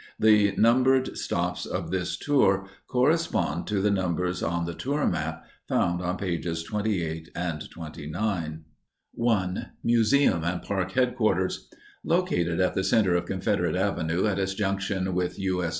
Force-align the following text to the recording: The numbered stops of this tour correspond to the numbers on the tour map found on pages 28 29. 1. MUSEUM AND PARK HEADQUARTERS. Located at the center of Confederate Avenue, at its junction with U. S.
The 0.17 0.55
numbered 0.57 1.15
stops 1.15 1.63
of 1.67 1.91
this 1.91 2.17
tour 2.17 2.67
correspond 2.87 3.67
to 3.67 3.81
the 3.81 3.91
numbers 3.91 4.41
on 4.41 4.65
the 4.65 4.73
tour 4.73 5.05
map 5.05 5.45
found 5.69 6.01
on 6.01 6.17
pages 6.17 6.63
28 6.63 7.29
29. 7.69 8.63
1. 9.11 9.65
MUSEUM 9.83 10.43
AND 10.43 10.63
PARK 10.63 10.93
HEADQUARTERS. 10.93 11.69
Located 12.03 12.59
at 12.59 12.73
the 12.73 12.83
center 12.83 13.13
of 13.13 13.27
Confederate 13.27 13.75
Avenue, 13.75 14.25
at 14.25 14.39
its 14.39 14.55
junction 14.55 15.13
with 15.13 15.37
U. 15.37 15.63
S. 15.63 15.69